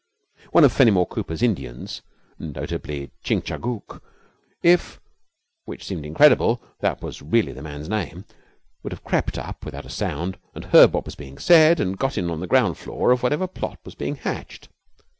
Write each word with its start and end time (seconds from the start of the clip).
One 0.51 0.63
of 0.63 0.73
Fenimore 0.73 1.05
Cooper's 1.05 1.43
Indians 1.43 2.01
notably 2.39 3.11
Chingachgook, 3.23 4.01
if, 4.63 4.99
which 5.65 5.85
seemed 5.85 6.07
incredible, 6.07 6.59
that 6.79 7.03
was 7.03 7.21
really 7.21 7.51
the 7.53 7.61
man's 7.61 7.87
name 7.87 8.25
would 8.81 8.93
have 8.93 9.03
crept 9.03 9.37
up 9.37 9.63
without 9.63 9.85
a 9.85 9.91
sound 9.91 10.39
and 10.55 10.65
heard 10.65 10.91
what 10.93 11.05
was 11.05 11.13
being 11.13 11.37
said 11.37 11.79
and 11.79 11.99
got 11.99 12.17
in 12.17 12.31
on 12.31 12.39
the 12.39 12.47
ground 12.47 12.79
floor 12.79 13.11
of 13.11 13.21
whatever 13.21 13.45
plot 13.45 13.77
was 13.85 13.93
being 13.93 14.15
hatched. 14.15 14.69